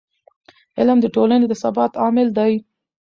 [0.79, 2.53] علم د ټولنې د ثبات عامل دی.